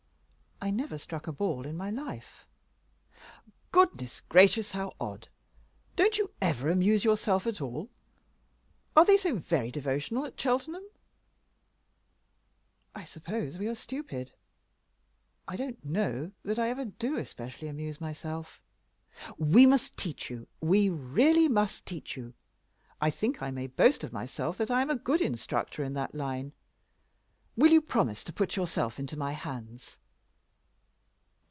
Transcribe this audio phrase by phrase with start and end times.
[0.63, 2.45] "I never struck a ball in my life."
[3.71, 5.27] "Goodness gracious, how odd!
[5.95, 7.89] Don't you ever amuse yourself at all?
[8.95, 10.87] Are they so very devotional down at Cheltenham?"
[12.93, 14.33] "I suppose we are stupid.
[15.47, 18.61] I don't know that I ever do especially amuse myself."
[19.39, 22.35] "We must teach you; we really must teach you.
[23.01, 26.13] I think I may boast of myself that I am a good instructor in that
[26.13, 26.53] line.
[27.57, 29.97] Will you promise to put yourself into my hands?"